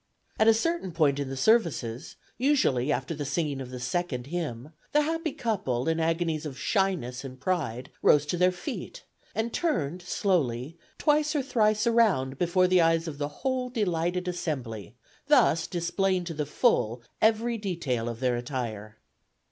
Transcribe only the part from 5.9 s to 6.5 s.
agonies